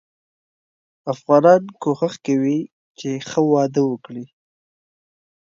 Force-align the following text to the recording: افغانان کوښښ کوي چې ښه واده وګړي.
افغانان 1.13 1.61
کوښښ 1.81 2.13
کوي 2.25 2.59
چې 2.99 3.09
ښه 3.27 3.41
واده 3.51 3.81
وګړي. 3.89 4.25